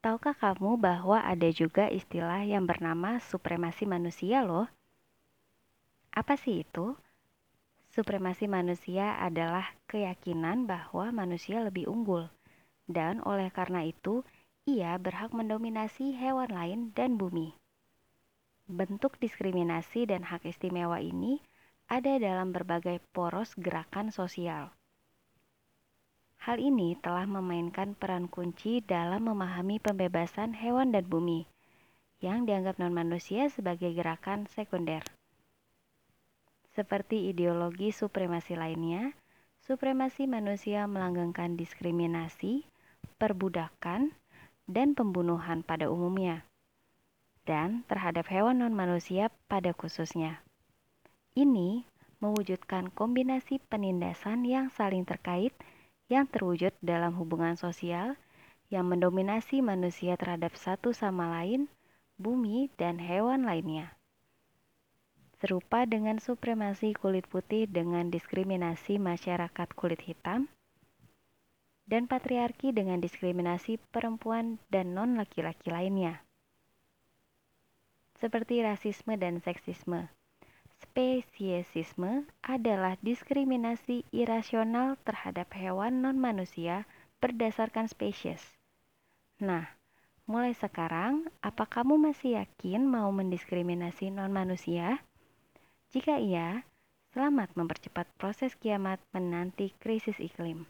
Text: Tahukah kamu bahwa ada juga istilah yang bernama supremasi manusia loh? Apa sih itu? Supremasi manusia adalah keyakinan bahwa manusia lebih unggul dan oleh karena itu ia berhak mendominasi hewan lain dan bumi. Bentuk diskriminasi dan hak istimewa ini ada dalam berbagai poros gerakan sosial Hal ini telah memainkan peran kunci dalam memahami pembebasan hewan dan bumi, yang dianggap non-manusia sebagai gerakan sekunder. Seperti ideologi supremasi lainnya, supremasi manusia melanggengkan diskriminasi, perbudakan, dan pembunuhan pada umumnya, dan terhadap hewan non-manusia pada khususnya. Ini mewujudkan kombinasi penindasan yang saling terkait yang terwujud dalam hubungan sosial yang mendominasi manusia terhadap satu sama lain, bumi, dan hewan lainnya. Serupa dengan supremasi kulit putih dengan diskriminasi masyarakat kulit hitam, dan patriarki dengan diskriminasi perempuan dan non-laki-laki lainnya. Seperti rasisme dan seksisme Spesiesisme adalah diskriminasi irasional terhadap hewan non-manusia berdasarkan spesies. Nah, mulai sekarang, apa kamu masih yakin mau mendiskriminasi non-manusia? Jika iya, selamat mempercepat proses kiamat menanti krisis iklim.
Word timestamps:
Tahukah 0.00 0.32
kamu 0.32 0.80
bahwa 0.80 1.20
ada 1.20 1.52
juga 1.52 1.92
istilah 1.92 2.40
yang 2.40 2.64
bernama 2.64 3.20
supremasi 3.20 3.84
manusia 3.84 4.40
loh? 4.40 4.64
Apa 6.16 6.40
sih 6.40 6.64
itu? 6.64 6.96
Supremasi 7.92 8.48
manusia 8.48 9.20
adalah 9.20 9.76
keyakinan 9.92 10.64
bahwa 10.64 11.12
manusia 11.12 11.60
lebih 11.60 11.84
unggul 11.84 12.32
dan 12.88 13.20
oleh 13.28 13.52
karena 13.52 13.84
itu 13.84 14.24
ia 14.64 14.96
berhak 14.96 15.36
mendominasi 15.36 16.16
hewan 16.16 16.48
lain 16.48 16.80
dan 16.96 17.20
bumi. 17.20 17.52
Bentuk 18.72 19.20
diskriminasi 19.20 20.08
dan 20.08 20.24
hak 20.24 20.48
istimewa 20.48 20.96
ini 21.04 21.44
ada 21.92 22.16
dalam 22.16 22.56
berbagai 22.56 23.04
poros 23.12 23.52
gerakan 23.52 24.08
sosial 24.08 24.72
Hal 26.40 26.56
ini 26.56 26.96
telah 26.96 27.28
memainkan 27.28 27.92
peran 27.92 28.24
kunci 28.24 28.80
dalam 28.80 29.28
memahami 29.28 29.76
pembebasan 29.76 30.56
hewan 30.56 30.88
dan 30.88 31.04
bumi, 31.04 31.44
yang 32.24 32.48
dianggap 32.48 32.80
non-manusia 32.80 33.52
sebagai 33.52 33.92
gerakan 33.92 34.48
sekunder. 34.48 35.04
Seperti 36.72 37.28
ideologi 37.28 37.92
supremasi 37.92 38.56
lainnya, 38.56 39.12
supremasi 39.68 40.24
manusia 40.24 40.88
melanggengkan 40.88 41.60
diskriminasi, 41.60 42.64
perbudakan, 43.20 44.16
dan 44.64 44.96
pembunuhan 44.96 45.60
pada 45.60 45.92
umumnya, 45.92 46.48
dan 47.44 47.84
terhadap 47.84 48.24
hewan 48.32 48.64
non-manusia 48.64 49.28
pada 49.44 49.76
khususnya. 49.76 50.40
Ini 51.36 51.84
mewujudkan 52.24 52.88
kombinasi 52.96 53.60
penindasan 53.68 54.48
yang 54.48 54.72
saling 54.72 55.04
terkait 55.04 55.52
yang 56.10 56.26
terwujud 56.26 56.74
dalam 56.82 57.14
hubungan 57.14 57.54
sosial 57.54 58.18
yang 58.66 58.90
mendominasi 58.90 59.62
manusia 59.62 60.18
terhadap 60.18 60.58
satu 60.58 60.90
sama 60.90 61.30
lain, 61.38 61.70
bumi, 62.18 62.66
dan 62.74 62.98
hewan 62.98 63.46
lainnya. 63.46 63.94
Serupa 65.38 65.86
dengan 65.86 66.18
supremasi 66.18 66.92
kulit 66.98 67.24
putih 67.30 67.70
dengan 67.70 68.10
diskriminasi 68.10 68.98
masyarakat 68.98 69.68
kulit 69.78 70.02
hitam, 70.02 70.50
dan 71.86 72.06
patriarki 72.06 72.70
dengan 72.70 73.02
diskriminasi 73.02 73.78
perempuan 73.90 74.62
dan 74.70 74.94
non-laki-laki 74.94 75.70
lainnya. 75.70 76.22
Seperti 78.20 78.62
rasisme 78.62 79.16
dan 79.16 79.42
seksisme 79.42 80.10
Spesiesisme 80.90 82.26
adalah 82.42 82.98
diskriminasi 82.98 84.02
irasional 84.10 84.98
terhadap 85.06 85.54
hewan 85.54 86.02
non-manusia 86.02 86.82
berdasarkan 87.22 87.86
spesies. 87.86 88.42
Nah, 89.38 89.70
mulai 90.26 90.50
sekarang, 90.50 91.30
apa 91.46 91.62
kamu 91.70 91.94
masih 92.10 92.42
yakin 92.42 92.82
mau 92.90 93.06
mendiskriminasi 93.14 94.10
non-manusia? 94.10 94.98
Jika 95.94 96.18
iya, 96.18 96.66
selamat 97.14 97.54
mempercepat 97.54 98.10
proses 98.18 98.58
kiamat 98.58 98.98
menanti 99.14 99.70
krisis 99.78 100.18
iklim. 100.18 100.66